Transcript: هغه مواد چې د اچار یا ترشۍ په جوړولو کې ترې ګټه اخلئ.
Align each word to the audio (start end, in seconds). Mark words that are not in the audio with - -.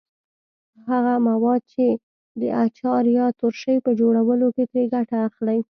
هغه 0.89 1.13
مواد 1.27 1.61
چې 1.73 1.85
د 2.41 2.43
اچار 2.65 3.03
یا 3.17 3.27
ترشۍ 3.39 3.77
په 3.85 3.91
جوړولو 3.99 4.47
کې 4.55 4.63
ترې 4.71 4.83
ګټه 4.95 5.17
اخلئ. 5.27 5.59